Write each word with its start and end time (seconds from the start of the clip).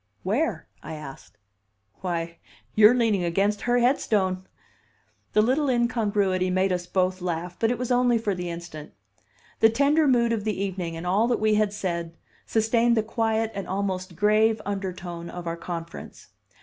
"Where?" 0.23 0.67
I 0.81 0.95
asked. 0.95 1.37
"Why 1.97 2.39
you're 2.73 2.95
leaning 2.95 3.23
against 3.23 3.61
her 3.69 3.77
headstone!" 3.77 4.47
The 5.33 5.43
little 5.43 5.69
incongruity 5.69 6.49
made 6.49 6.71
us 6.73 6.87
both 6.87 7.21
laugh, 7.21 7.57
but 7.59 7.69
it 7.69 7.77
was 7.77 7.91
only 7.91 8.17
for 8.17 8.33
the 8.33 8.49
instant. 8.49 8.93
The 9.59 9.69
tender 9.69 10.07
mood 10.07 10.33
of 10.33 10.43
the 10.43 10.59
evening, 10.59 10.97
and 10.97 11.05
all 11.05 11.27
that 11.27 11.39
we 11.39 11.53
had 11.53 11.71
said, 11.71 12.17
sustained 12.47 12.97
the 12.97 13.03
quiet 13.03 13.51
and 13.53 13.67
almost 13.67 14.15
grave 14.15 14.59
undertone 14.65 15.29
of 15.29 15.45
our 15.45 15.55
conference. 15.55 16.29